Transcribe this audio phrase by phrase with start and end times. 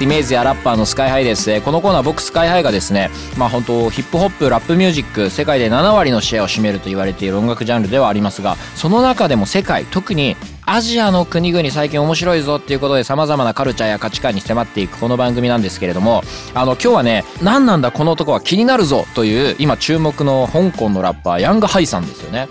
[0.00, 1.48] イメージやラッパーのスカイハイです。
[1.52, 10.36] えーこのコーナー僕スカイハイがですね、まあ本当ヒップホップ、ラップミュージック、世界で7割のシェアを占めると言われている音楽ジャンルではありますが、その中でも世界、特に
[10.66, 16.22] アジアの国々最近面白いぞっていうことで様々なカルチャーや価値観に迫っていくこの番組なんですけれども、
[16.54, 22.48] あの今日はね、何なんだこの男は気になるぞという今注目の香港のラッパー、ヤングハイさんですよね。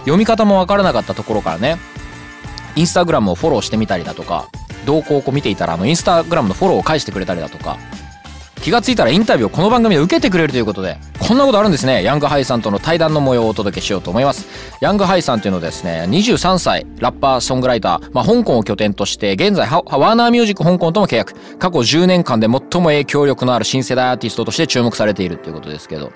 [0.00, 1.76] 読み方もわからなかったところからね、
[2.74, 4.48] インスタグラムをフォローしてみたりだとか
[4.86, 7.78] 動向をこう見ていたらあのインスタグラムのフォローを返してくれたりだとか
[8.62, 12.02] 気がついたらインタビューをこの番組で受けてくれるということでこんなことあるんですね。
[12.02, 14.48] ヤングハイさんとの対談の模様をお届けしようと思います。
[14.80, 21.34] ヤングハイさんというのはですね23歳ラッパーソングライター、まあ、香港を拠点として現在ワーナーミュージック香港とも契約。
[21.58, 26.12] 過去10年間で最も影響力のある新世代アーティストとして注目されているということですけど。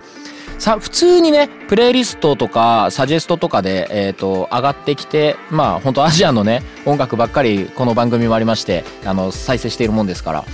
[0.59, 10.45] さ普通にねプレイリストとかサジェストとかで、えー、と上がってきてまあ本当アジアのね音楽ばっかりこの番組もありましてあの再生しているもんですから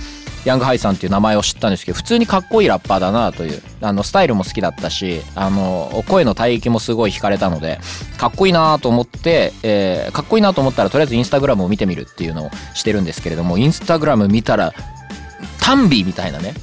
[0.45, 7.79] ヤングハイさんっていう名前を知ったんですけど普通にかっこいいラッパーだなというあのスタイルも好きだったしあの声の帯域もすごい惹かれたので
[8.17, 14.73] かっこいいなと思って、えーかっこいいなと思ったらとりあえずインスタグラムを見てみるっていうのをしてるんですけれどもインスタグラム見たら
[15.59, 16.53] タンビーみたいなね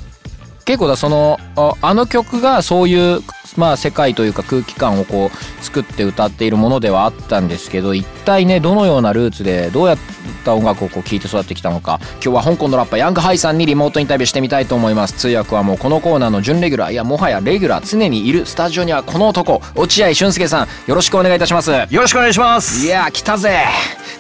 [0.69, 3.23] 結構だそのああの曲がそういう
[3.57, 9.99] まあ世界というか空気感をこう作って歌っているものではあったんですけど一体ねどのようなルーツでどうやっ
[10.45, 12.01] た音楽をこう聴いて育ってきたのか。
[12.17, 15.15] 今日は香港のラッパーヤングハイさんにリモートインタビューしてみたいと思います。
[15.15, 16.93] 通訳はもうこのコーナーの準レギュラー。
[16.93, 19.63] いやもはやレギュラー常にいるスタジオにはこの男。
[19.75, 21.71] 落合俊介さんよろしくお願いいたします。
[21.71, 22.85] よろしくお願いします。
[22.85, 23.65] いやー来たぜ。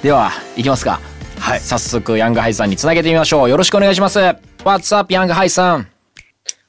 [0.02, 0.98] では行きますか。
[1.38, 1.60] はい。
[1.60, 3.50] 早速ヤングハイさんにつなげてみましょう。
[3.50, 4.18] よろしくお願いします。
[4.64, 5.97] What's up ヤングハイさん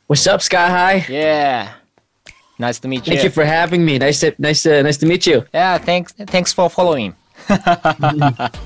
[0.09, 1.07] What's up, Sky High?
[1.09, 1.73] Yeah
[2.59, 3.99] Nice to meet you Thank you for having me.
[3.99, 5.45] Nice to nice to nice to meet you.
[5.53, 7.15] Yeah, thanks thanks for following.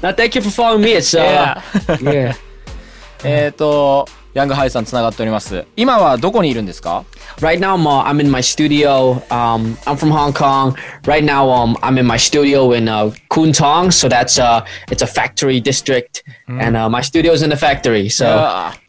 [0.03, 0.93] Now, thank you for following me.
[0.93, 1.61] It's uh,
[2.03, 2.34] yeah.
[3.25, 5.66] えっと、 ヤングハイさんつながっております。
[5.76, 7.06] 今はどこにいるんですか
[7.40, 9.22] Right now, I'm, uh, I'm in my studio.
[9.30, 10.76] Um, I'm from Hong Kong.
[11.06, 13.92] Right now, um, I'm in my studio in uh, Kwun Tong.
[13.92, 18.10] So that's uh, it's a factory district, and uh, my studio's in the factory.
[18.10, 18.26] So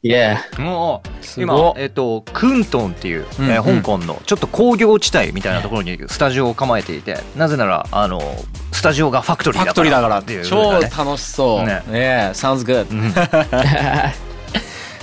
[0.02, 0.38] yeah.
[0.58, 1.02] も
[1.36, 8.20] う今、えっと、クントンっていう、えー香港のちょっと工業地帯みたいなところにスタジオを構えていてなぜならあの
[8.72, 11.66] スタジオがファクトリーだからっていう超ね楽しそう。
[11.66, 12.86] ねね sounds good.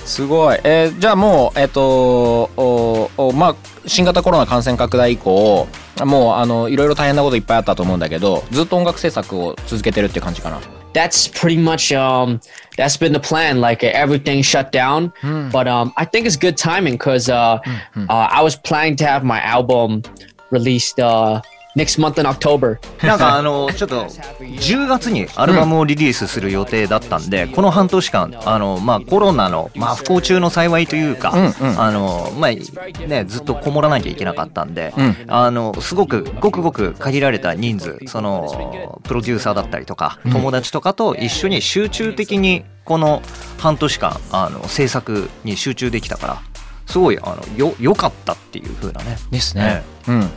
[0.04, 0.58] すごい。
[0.64, 5.66] えーじゃあもう、えっ、とおおまあ、新型コロナ感染拡大以降、
[6.04, 10.60] もう、あの、いろいろ大変なこといっぱいあったと思うんだけど、ずっと音楽制作を続けてるっていう感じかな。
[10.92, 12.40] that's pretty much um
[12.76, 15.12] that's been the plan like uh, everything shut down
[15.50, 17.58] but um i think it's good timing because uh,
[17.96, 20.02] uh i was planning to have my album
[20.50, 21.40] released uh
[21.76, 24.06] next month in october なんかあのちょっと
[24.40, 31.32] 10月にアルバムをリリースする予定だったんで、この半年間あの、まあ、コロナの、まあ、不幸中の幸いというか、
[31.76, 34.94] あのまあね、ずっとこもらなきゃいけなかったんで、
[35.28, 43.22] あのすごくごくごく限られた人数そのプロデューサーだったりとか友達とかと一緒に集中的にこの
[43.58, 46.38] 半年間あの制作に集中できたから
[46.86, 49.16] すごいあのよ良かったっていう風なね。
[49.30, 49.82] ですね。
[50.08, 50.30] うん。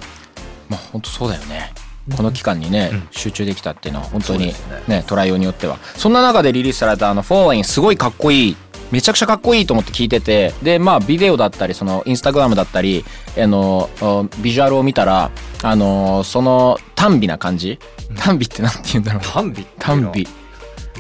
[0.69, 1.73] まあ本当そうだよね。
[2.15, 4.53] この期間にね、集中できたっていうのは本当にね
[4.87, 5.03] ね。
[5.07, 5.79] 捉えようによっては。
[5.95, 8.57] そんな中でリリースされたあの「フォーレインすごいかっこいい。
[8.91, 10.53] めちゃくちゃかっこいいと思って聞いてて。
[10.61, 13.03] でまあビデオだったりそのインスタグラムだったり
[13.37, 15.31] あのおビジュアルを見たら
[15.63, 17.79] あのその耽美な感じ？
[18.15, 19.21] 耽美ってなんて言うんだろう。
[19.23, 20.27] 耽美耽美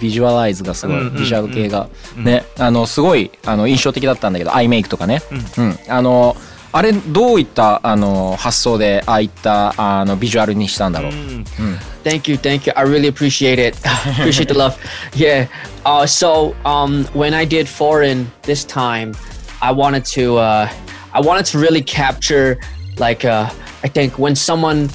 [0.01, 2.43] visuals がすごい、うんうんうんビジュアル系が、ね。
[2.57, 5.21] あのすごいあの印象的だったんだけどアイメイクとかね、
[5.57, 5.77] うん。
[5.87, 6.35] あの
[6.74, 11.12] あれどういったあの発想でああいったあのビジュアルにしたんだろう、
[12.04, 12.72] Thank you, thank you.
[12.76, 13.76] I really appreciate it.
[14.18, 14.78] appreciate the love.
[15.14, 15.48] Yeah.
[15.84, 19.14] Uh, so um, when I did foreign this time,
[19.60, 20.68] I wanted to uh,
[21.12, 22.58] I wanted to really capture
[22.98, 23.50] like uh,
[23.82, 24.88] I think when someone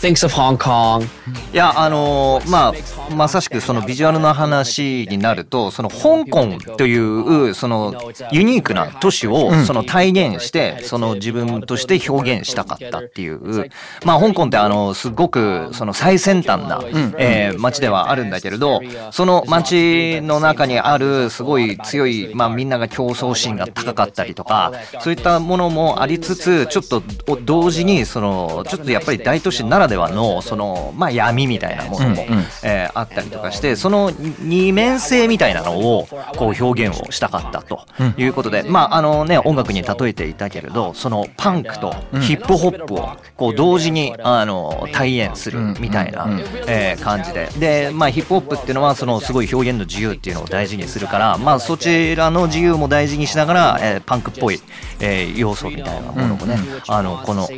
[0.00, 1.04] thinks of Hong Kong,
[1.52, 2.72] いやあのーまあ
[3.14, 7.94] まさしくそのビジュアルの話になるとその香港というその
[8.32, 13.68] ユニークな都市をその体現してその自分として表現したかったっていう。
[14.04, 16.80] まあ香港ってあのすごくその最先端な、
[17.18, 18.80] えー、街ではあるんだけれど
[19.12, 27.02] その街の中にあるすごい強い、まあ、みんなが競争心が高かったりとかそういったものもありつつちょっと
[27.44, 32.24] 同時にそのちょっとやっぱり大都市ならではのその、まあ、闇みたいなものも、
[32.62, 34.10] えー、あったりとかしてその
[34.40, 46.26] 二面性みたいなのをこう表現をしたかったということで、まああのね音楽に例えていたけれどそのパンクとヒップホップをこう同時にあの体現するみたいな、
[46.66, 47.48] えー、感じで。
[47.58, 54.60] で、まあ、ヒップホップっていうのはそのすごい表現の自由っていうのを大事にするから、まあ、そちらの自由も大事にしながら、えー、パンクっぽい、
[55.00, 56.56] えー、要素みたいなものをね、
[56.88, 57.48] あのこの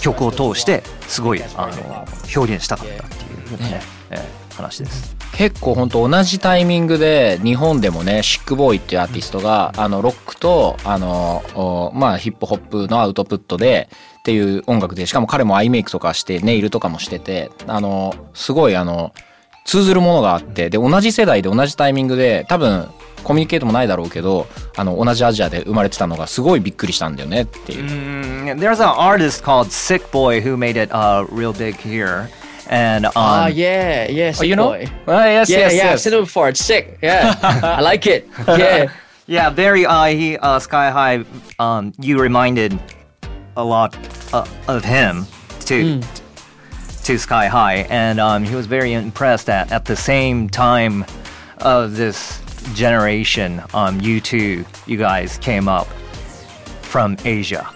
[0.00, 5.16] 曲を通してすごいあの表現したかったっていうね、えー、話です。
[5.36, 13.90] 結構本当同じタイミングで日本でもねシックボーイっていうアーティストがあのロックとあのまあヒップホップのアウトプットで
[14.20, 19.12] っていう音楽でしかも彼もアイメイクとかしてネイルとかもしててあのすごいあの
[19.66, 22.88] 通ずるものがあってで同じ世代で同じタイミングで多分
[23.24, 24.46] コミュニケートもないだろうけど
[24.76, 27.84] あの同じアジアで生まれてたのがすごいびっくりしたんだよねっていう。
[27.84, 32.28] Mm, there's an artist called Sick Boy who made it uh, real big here.
[32.68, 34.86] And um, ah, yeah, yeah, oh, you know, boy.
[35.06, 35.92] Uh, yes, yeah, yes, yeah, yes.
[35.92, 36.48] I've seen it before.
[36.48, 36.98] It's sick.
[37.02, 38.28] Yeah, I like it.
[38.46, 38.92] Yeah,
[39.26, 39.86] yeah, very.
[39.86, 41.24] Uh, he uh, Sky High.
[41.58, 42.78] Um, you reminded
[43.56, 43.96] a lot
[44.32, 45.26] uh, of him
[45.66, 46.00] to
[47.05, 51.05] to Sky High, and um, he was very impressed that at the same time
[51.59, 52.41] of this
[52.73, 55.87] generation, um, you two, you guys came up
[56.81, 57.67] from Asia.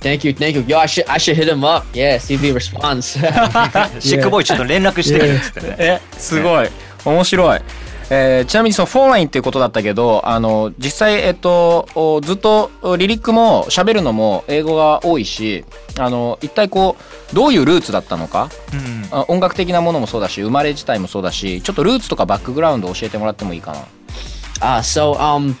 [0.00, 0.62] thank you, thank you.
[0.62, 1.86] Yo, I should I should hit him up.
[1.92, 3.12] Yeah, see if he responds.
[4.00, 5.76] シックボーイちょっと連絡してくれっつってね。
[5.78, 6.68] えすごい
[7.04, 7.60] 面白い。
[8.09, 15.65] えーちなみにそのフォーラインっていうことだったけどあの実際、えっと、おずっとリリックも喋るのも英語が多いし
[15.99, 16.95] あの一体こ
[17.31, 18.49] うどういうルーツだったのか、
[19.11, 23.79] あ音楽的なものもそうだし生まれ自体もそうだしちょっとルーツとかバックグラウンド教えてもらってもいいかな
[24.61, 25.55] ？Ah, so um,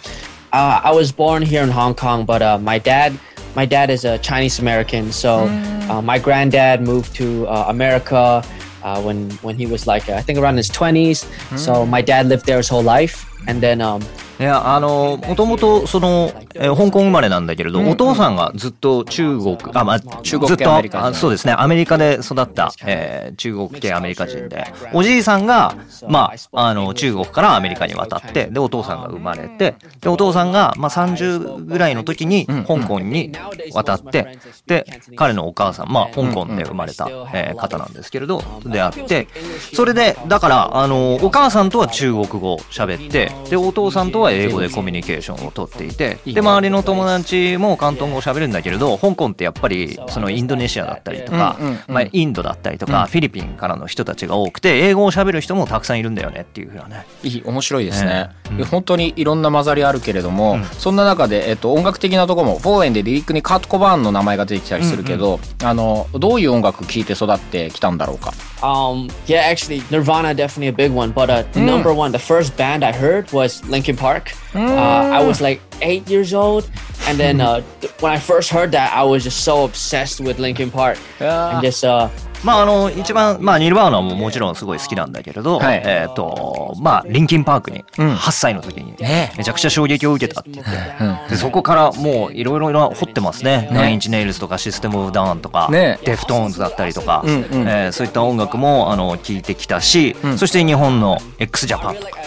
[0.53, 3.13] uh, I was born here in Hong Kong, but uh, my dad,
[3.55, 5.11] my dad is a Chinese American.
[5.11, 5.49] So
[5.89, 8.43] uh, my granddad moved to uh, America
[8.84, 11.26] uh, when when he was like I think around his twenties.
[11.56, 14.00] So my dad lived there his whole life, and then um,
[14.40, 21.07] いや、あの、もともと、その、 えー香港生まれなんだけれど、お父さんがずっと中国、あ、まあ、中国ずっと系アメリカ人。
[21.07, 25.75] あそうですね、アメリカで育った、えー中国系アメリカ人で、おじいさんが、
[26.07, 33.31] まあ、あの、中国からアメリカに渡って、で、お父さんが生まれて、で、お父さんが、まあ、30ぐらいの時に、香港に
[33.73, 34.37] 渡って、
[34.67, 34.85] で、
[35.15, 39.27] 彼のお母さん、まあ、香港で生まれた、えー方なんですけれど、であって、
[39.73, 51.57] それで、だから、あの、お母さんとは中国語を喋って、で、お父さんとは英語でコミュニケーションをとっていて、で、周りの友達も広東語を喋るんだけれど、香港ってやっぱり、そのインドネシアだったりとか、
[51.87, 57.05] まあ、インドだったりとか、フィリピンからの人たちが多くて、英語を喋る人もたくさんいるんだよねっていうふうなね。
[57.23, 58.65] いい面白いですね、ええうん。
[58.65, 71.11] 本当にいろんな混ざりあるけれども、そんな中で、えっと、音楽的なところもフォーレンでリリックにカート・コバーンの名前が出てきたりするけど、あのどういう音楽聴いて育ってきたんだろうか？Um, yeah, actually, Nirvana definitely a big one.
[71.11, 74.33] But uh, the number one, the first band I heard was Linkin Park.
[74.55, 76.69] Uh, I was like eight years old,
[77.07, 77.61] and then uh,
[77.99, 81.83] when I first heard that, I was just so obsessed with Linkin Park, and just
[81.83, 82.09] uh,
[82.45, 85.81] まああの一番まあニルバーナももちろんすごい好きなんだけれど、はい。
[85.83, 93.67] えっ、とまあリンキンパークに8歳の時にねめちゃくちゃ衝撃を受けたって言って、でそこからもういろいろ掘ってますね。
[93.71, 95.97] ナインインチネイルズとかシステムオブダウンとか、ね。
[96.05, 97.35] デフトーンズだったりとか、んうん。
[97.67, 102.19] えーそういった音楽もあの聞いてきたし、そして日本の x ジャパンとか、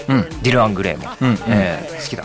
[0.43, 1.05] ディル・アングレイも、
[1.49, 2.25] えー好きだ。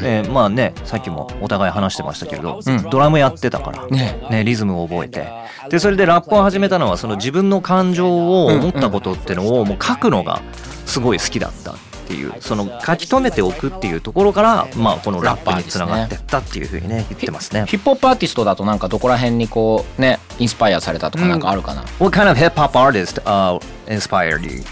[0.00, 2.60] でまあねさっきもお互い話してましたけれど、
[2.90, 4.44] ドラムやってたから、ね。
[4.44, 5.26] リズムを覚えて。
[5.70, 10.42] でそれでラップを始めたのはその自分の感情を思ったことってのをもう書くのが
[10.86, 11.74] すごい好きだったっ
[12.08, 17.64] ていうその書き留めておくっていうところから、まあ、このラップにつながってったっていうふうにね言ってますね。
[17.66, 24.62] ヒップホップアーティストだとなんかどこら辺にこうねインスパイアされたとかなんかあるかな、What kind of hip hop artist uh, inspired you?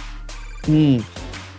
[0.65, 1.03] mm,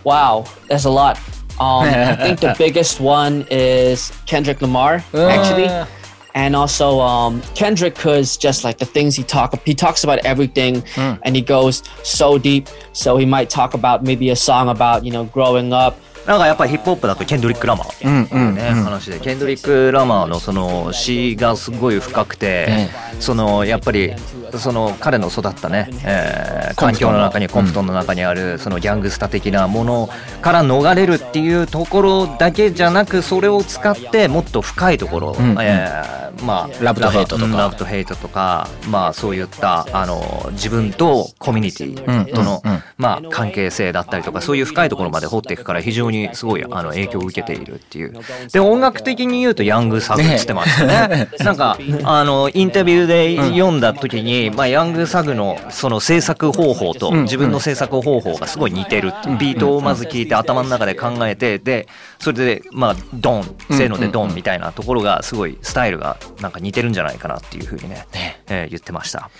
[0.04, 1.18] wow, that's a lot.
[1.60, 5.66] Um, I think the biggest one is Kendrick Lamar, actually.
[5.66, 5.86] Uh.
[6.34, 10.82] and also um, Kendrick cause just like the things he talk he talks about everything
[10.96, 15.12] and he goes so deep so he might talk about maybe a song about you
[15.12, 17.94] know growing up なんかやっぱりヒップホップだとケンドリック・ラマー。
[17.94, 19.18] っていうね、話で。
[19.18, 22.88] ケンドリック・ラマーのその詩がすごい深くて、
[23.18, 24.14] そのやっぱり
[24.58, 30.08] その彼の育ったね、えー、環境の中にコンプトンの中にあるそのギャングスタ的なもの
[30.40, 37.56] から逃れるっていうところだけじゃなくそれを使ってもっと深いところ、えー、まあラブとヘイトとか。
[37.56, 42.62] ラブとヘイトとかまあそういったあの自分とコミュニティとの、
[42.96, 48.14] まあ関係性だったりとかそういう深いところまで掘っていくから非常にすごいあの影響を受けているっていう。
[48.52, 51.08] で音楽的に言うとヤングサグっつってましたね。
[51.16, 68.06] ね なんかあのインタビューで読んだ時に、まあ、ヤングサグのその制作方法と自分の制作方法がすごい似てるビートをまず聞いて頭の中で考えてでそれでまあドンせーのでドンみたいなところがすごいスタイルがなんか似てるんじゃないかなっていうふうにね、
[68.48, 69.30] えー、言ってました。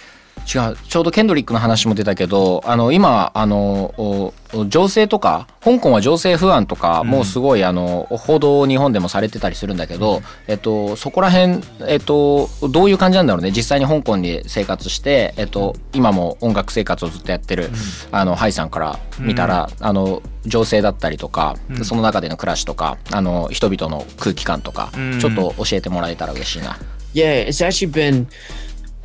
[0.43, 4.33] 違うちょうどケンドリックの話も出たけどあの今あの
[4.69, 13.51] 情勢とか香港は情勢不安とかもうすごい、あの報道日本でもされてたりするんだけど、えっと、そこら辺、えっと、どういう感じなんだろうね。
[13.51, 17.71] 実際に香港に生活して、えっと、今も音楽生活をずっとやってる、
[18.11, 26.77] あのハイさんから見たら、あの情勢だったりとか、その中での暮らしとかあの人々の空気感とか、ちょっと教えてもらえたら嬉しいな。
[27.15, 28.27] Yeah, it's actually been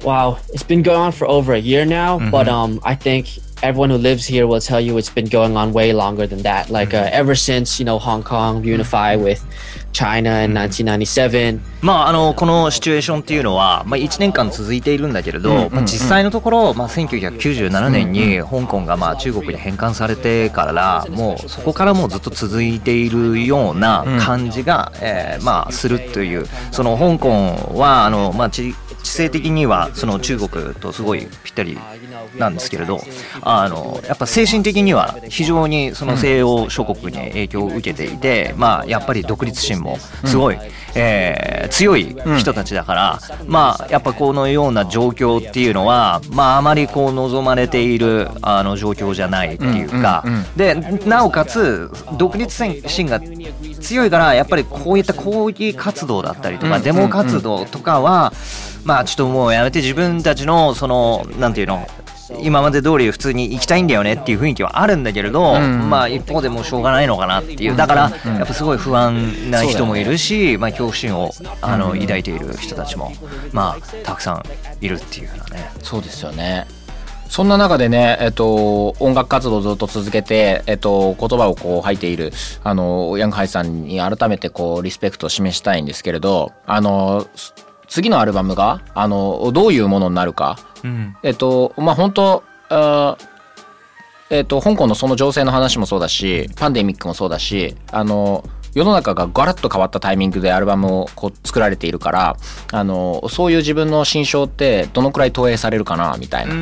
[0.05, 2.31] Wow, it's been going on for over a year now, mm-hmm.
[2.31, 5.73] but um, I think everyone who lives here will tell you it's been going on
[5.73, 6.71] way longer than that.
[6.71, 9.45] Like uh, ever since you know Hong Kong unified with
[9.93, 11.61] China in 1997.
[11.83, 28.75] まああのこのシチュエーションっていうのはまあ1年間続いているんだけれど、まあ実際のところまあ1997年に香港がまあ中国に返還されてからもうそこからもうずっと続いているような感じが、えー、まあするというその香港はあのまあ地
[29.08, 31.78] 地政的にはその中国とすごいぴったり
[32.38, 33.00] なんですけれど
[33.42, 40.58] あのやっぱ精神的には非常にその西洋諸国に影響を受けていて、まあ、やっぱり独立心もすごい、
[40.96, 50.26] えー、強い人たちだから、まあ、やっぱこのような状況っていうのは、まあ、あまりこう望まれているあの状況じゃないっていうか、
[50.58, 52.54] でなおかつ独立
[52.88, 53.22] 心が
[53.80, 58.34] 強いからやっぱりこういった抗議活動だったりとか、デモ活動とかは、
[58.88, 61.86] まあちょっともうやめて自分たちのそのなんていうの
[62.42, 67.76] 今まで通り普通に行きたいんだよねっていう雰囲気はあるんだけれど、うん、まあ一方でもうしょうがないのかなっていう。
[67.76, 73.12] だからやっぱすごい不安な人もいるし、まあ、恐怖心をあの抱いている人たちも
[73.52, 74.44] まあたくさん
[74.80, 75.70] いるっていうようなね。
[75.84, 76.66] そうですよね。
[77.30, 82.32] そんな中でね、えっと、音楽活動をずっと続けて、えっと、言葉をこう吐いている、
[82.64, 87.28] あの、ヤングハイさんに改めてこう、リスペクトを示したいんですけれど、あの、
[87.88, 90.58] 次のアルバムが、あの、どういうものになるか。
[90.84, 93.18] うん、えっと、まあ、本当あ
[94.30, 98.44] えっと、香港のその情勢の話もそうだし、パンデミックもそうだし、あの、
[98.78, 102.38] 世の中がガラッと変わったタイミングでアルバムをこう作られているから
[102.72, 106.54] あのそういう自分の心象ってどのくらい投影されるかなみたいな。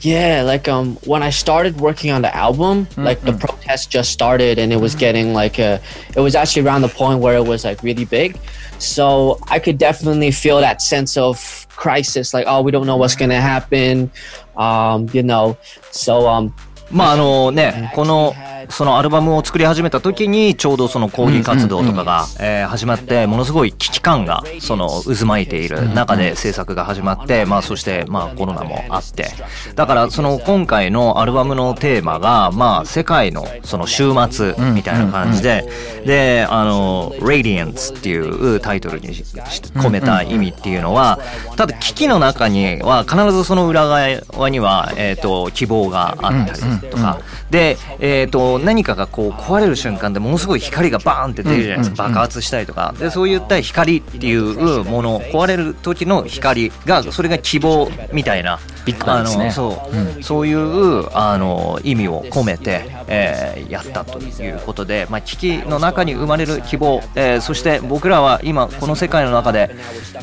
[0.00, 3.04] Yeah, like um when I started working on the album, mm-hmm.
[3.04, 5.80] like the protest just started and it was getting like a
[6.16, 8.36] it was actually around the point where it was like really big.
[8.78, 11.38] So I could definitely feel that sense of
[11.70, 14.10] crisis, like oh we don't know what's gonna happen.
[14.56, 15.56] Um, you know.
[15.92, 16.52] So um
[16.92, 18.34] まああのね、この
[18.69, 29.27] そのアルバムを作り始めた時にちょうどその抗議活動とかが、え始まってものすごい危機感がその渦巻いている中で制作が始まって、まあそしてまあコロナもあって。
[29.75, 35.67] だからその今回のアルバムのテーマがまあ世界のその週末みたいな感じで
[36.05, 41.19] であの「Radiance」っていうタイトルに込めた意味っていうのは
[41.55, 47.19] ただ危機の中には必ずその裏側にはえっと希望があったりとか、
[47.49, 52.93] で、えーと、何かがこう壊れる瞬間でものすごい光がバーンって出るじゃないですか、爆発したりとか。
[52.99, 59.51] でそういった光っていうもの壊れる時の光がそれが希望みたいなビッグバンですね。
[59.51, 69.75] そう、うん、そういうあの意味を込めて、えー、やったということで、まあ、危機の中に生まれる希望、えー、そして僕らは今この世界の中で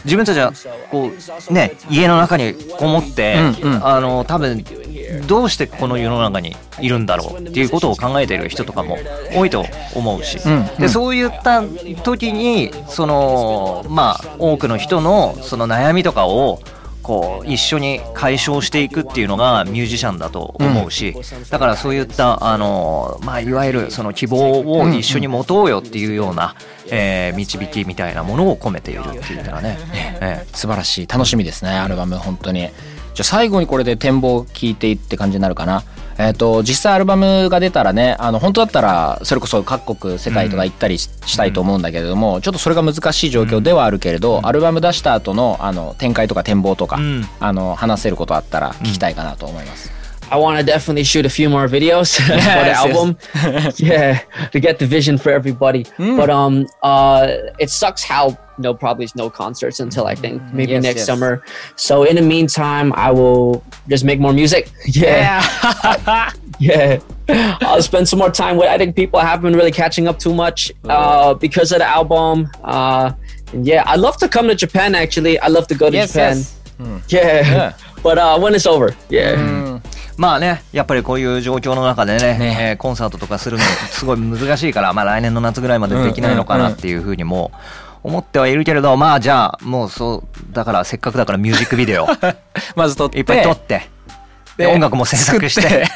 [0.05, 0.53] 自分たちは
[0.91, 1.11] こ
[1.50, 4.64] う、ね、家の中にこもって、うんうん、あの多分
[5.26, 8.99] どうしてこの世の中にいるんだろうっていうことを考えている人とかも
[9.35, 11.62] 多いと思うし、うん、でそういった
[12.02, 16.61] 時にそのまあ多くの人のその悩みとかを
[17.04, 26.56] こう一緒に解消していくっていうのがミュージシャンだと思うし、うん、だからそういったあの、まあ、いわゆるその希望を一緒に持とうよっていうような、
[26.90, 29.76] えー、導きみたいなものを込めているっていうのはね、
[30.23, 31.06] えー、素晴らしい。
[31.06, 32.71] 楽しみですねアルバム本当に。
[33.14, 35.85] じゃあ最後にこれで展望を聞いていって感じになるかな。
[36.18, 49.92] えっ、と実際アルバムが出たらねあの本当だったらそれこそ各国世界とか行ったりし,、たいと思うんだけれどもちょっとそれが難しい状況ではあるけれど、アルバム出した後のあの展開とか展望とか、んあの話せることあったら聞きたいかなと思います。
[50.30, 53.16] I want to definitely shoot a few more videos for the album.
[53.76, 54.21] yeah,
[54.52, 55.85] to get the vision for everybody.
[55.99, 57.28] But um, uh,
[57.59, 61.05] it sucks how you know probably no concerts until I think maybe Yes, next yes.
[61.05, 61.43] summer.
[61.75, 64.69] So in the meantime, I will just make more music.
[64.86, 65.43] Yeah,
[66.60, 67.00] yeah.
[67.62, 68.67] I'll spend some more time with.
[68.69, 72.50] I think people haven't been really catching up too much uh, because of the album.
[72.63, 73.12] Uh,
[73.53, 74.96] and yeah, I love to come to Japan.
[74.96, 76.38] Actually, I love to go to Yes, Japan.
[76.38, 76.55] yes.
[77.10, 77.41] Yeah.
[77.51, 77.74] Yeah.
[78.01, 79.79] but uh, when it's over, yeah.
[80.17, 87.51] まあね、やっぱりこういう状況の中でね、ねえーコンサートとかするのすごい難しいから、まあ来年の夏ぐらいまでできないのかなっていうふうにも
[88.04, 92.06] 思ってはいるけれど、まあじゃあもうそう、だからせっかくだからミュージックビデオ
[92.76, 93.18] まず撮って。
[93.18, 93.88] いっぱい撮って、
[94.58, 95.87] で音楽も制作して、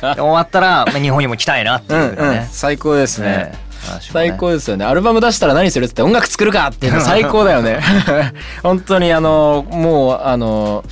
[0.00, 2.34] 終わったら、まあ、日本にも来たいなっていううんうん。
[2.34, 2.48] ね。
[2.52, 3.28] 最高ですね。
[3.28, 4.84] ね話もね最高ですよね。
[4.84, 7.80] アルバム出したら何するって音楽作るかっていうの最高だよね。
[8.62, 10.84] 本当にあのもうあの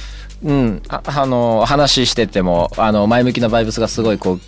[0.43, 4.41] うんああの話しててもあの前向きなバイブスがすごいこう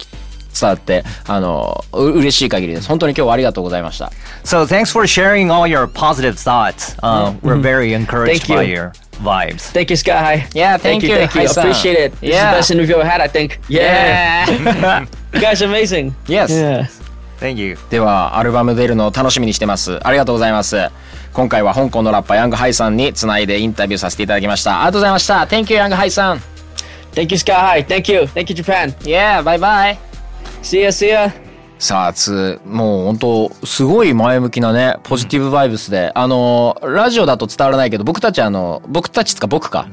[0.58, 4.10] 伝わってあのう嬉しい限りです本当に今日はありがとうございました
[4.44, 6.96] So thanks for sharing all your positive thoughts.
[7.02, 8.56] Uh, We're very encouraged Thank you.
[8.56, 9.72] by your vibes.
[9.72, 10.48] Thank you, Sky High.
[10.54, 11.40] Yeah, thank you, Thank you.
[11.42, 11.64] Hai-san.
[11.66, 12.12] Appreciate it.
[12.20, 12.58] This Yeah.
[12.58, 13.58] is the best interview I had, I think.
[13.68, 15.06] Yeah.
[15.34, 16.14] You guys are amazing.
[16.26, 16.86] Yes Yeah.
[17.40, 17.76] Thank you.
[17.90, 20.90] ではアルバム出るのを楽しみにしてますありがとうございます
[21.32, 26.42] 今回は香港のラッパーヤングハイさんにつないでインタビューさせていただきましたありがとうございました Thank you ヤングハイさん
[27.12, 27.86] Thank you, Sky High.
[27.86, 28.22] Thank you.
[28.22, 28.92] Thank you, Japan.
[29.00, 30.07] Yeah バイバイ
[30.62, 31.32] See ya, see ya.
[31.78, 39.88] さあつもう本当すごい前向きなねポジティブバイブスで、あのラジオだと伝わらないけど僕たちあの僕たちつか僕か。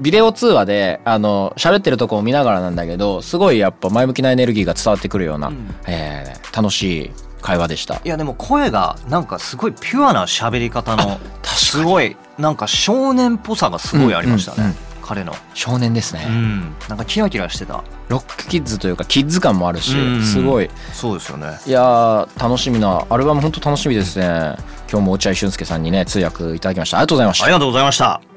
[0.00, 5.52] ビデオ通話であの喋ってるとこを見ながらなんだけどすごいやっぱ前向きなエネルギーが伝わってくるような、
[5.86, 8.00] えー楽しい会話でした。
[8.04, 16.74] いやでも声がなんかすごいピュアな喋り方のすごいなんか少年っぽさがすごいありましたね、うんうん彼の少年ですね、うん。
[16.88, 17.84] なんかキラキラしてた。
[18.08, 20.22] ロックキッズというかキッズ感もあるし、うん。
[20.22, 20.70] すごい。
[20.94, 21.58] そうですよね。
[21.66, 24.56] いやー楽しみなアルバム本当楽しみですね。
[24.90, 26.96] 今日も落合俊介さんにね通訳いただきました。
[26.96, 27.44] ありがとうございました。
[27.44, 28.31] ありがとうございました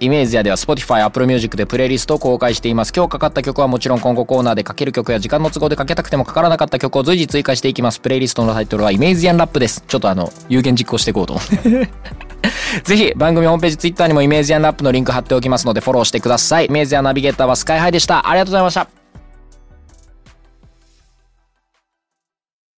[0.00, 2.92] イメージやでは Spotify、Apple Music でプレイリストを公開しています。
[2.94, 8.00] 今日かかった曲はもちろん今後コーナーでかける曲や時間の都合でかけたくてもかからなかった曲を随時追加していきます。
[8.00, 9.82] プレイリストのタイトルはイメージアンラップです。
[9.86, 11.90] ちょっとあの、有言実行していこうと思って。
[12.84, 16.66] ぜひ番組ホームページ Twitter にもイメージアンラップのリンク貼っておきますのでフォローしてください。
[16.66, 18.28] イメージアンナビゲーターはスカイハイでした。
[18.28, 18.97] ありがとうございました。